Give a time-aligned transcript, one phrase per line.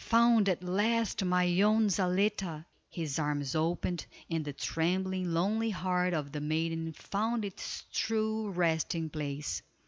[0.05, 6.31] "Found at last, my own Zaletta." His arms opened, and the trembling, lonely heart of
[6.31, 9.61] the maiden found its true resting place.